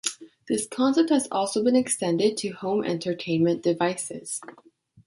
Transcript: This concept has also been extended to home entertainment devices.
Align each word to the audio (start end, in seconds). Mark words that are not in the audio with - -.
This 0.49 0.65
concept 0.65 1.11
has 1.11 1.27
also 1.31 1.63
been 1.63 1.75
extended 1.75 2.35
to 2.37 2.47
home 2.53 2.83
entertainment 2.83 3.61
devices. 3.61 4.41